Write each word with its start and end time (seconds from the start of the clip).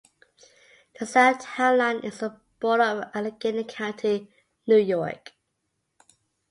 The 0.99 1.05
south 1.05 1.41
town 1.43 1.77
line 1.77 1.99
is 1.99 2.21
the 2.21 2.35
border 2.59 2.81
of 3.05 3.11
Allegany 3.13 3.63
County, 3.63 4.29
New 4.65 4.77
York. 4.77 5.33